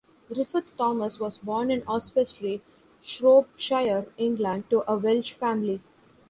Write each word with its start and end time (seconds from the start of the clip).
Griffith 0.33 0.75
Thomas 0.77 1.19
was 1.19 1.37
born 1.37 1.69
in 1.69 1.83
Oswestry, 1.87 2.63
Shropshire, 3.03 4.07
England, 4.17 4.67
to 4.71 4.81
a 4.91 4.97
Welsh 4.97 5.33
family. 5.33 5.79